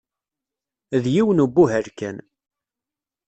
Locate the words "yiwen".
1.13-1.43